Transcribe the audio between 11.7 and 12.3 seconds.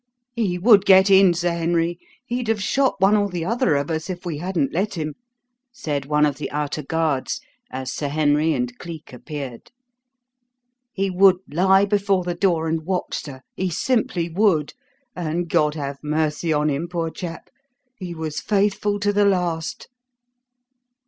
before